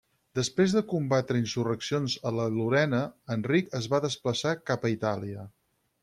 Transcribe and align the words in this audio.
Després 0.37 0.71
de 0.75 0.81
combatre 0.91 1.41
insurreccions 1.41 2.15
a 2.29 2.31
la 2.37 2.47
Lorena, 2.55 3.01
Enric 3.35 3.69
es 3.81 3.89
va 3.95 3.99
desplaçar 4.09 4.55
cap 4.71 4.89
a 4.89 4.91
Itàlia. 4.99 5.45